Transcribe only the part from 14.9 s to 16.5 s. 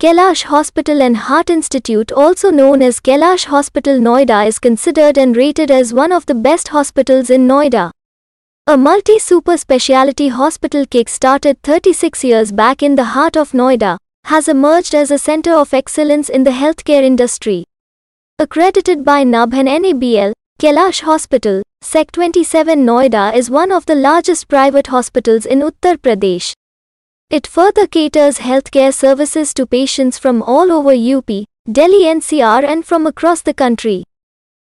as a center of excellence in